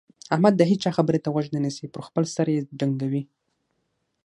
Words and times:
احمد 0.33 0.53
د 0.57 0.61
هيچا 0.69 0.89
خبرې 0.97 1.19
ته 1.23 1.29
غوږ 1.33 1.47
نه 1.55 1.59
نيسي؛ 1.65 1.85
پر 1.93 2.01
خپل 2.07 2.23
سر 2.35 2.47
يې 2.53 2.59
ډنګوي. 2.79 3.23